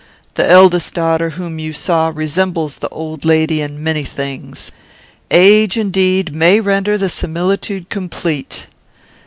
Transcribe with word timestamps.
The 0.33 0.49
eldest 0.49 0.95
daughter, 0.95 1.29
whom 1.29 1.59
you 1.59 1.73
saw, 1.73 2.11
resembles 2.11 2.77
the 2.77 2.89
old 2.89 3.23
lady 3.23 3.61
in 3.61 3.83
many 3.83 4.03
things. 4.03 4.71
Age, 5.29 5.77
indeed, 5.77 6.33
may 6.33 6.59
render 6.59 6.97
the 6.97 7.07
similitude 7.07 7.87
complete. 7.89 8.65